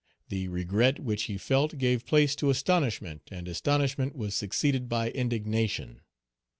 [0.29, 6.01] The regret which he felt gave place to astonishment, and astonishment was succeeded by indignation.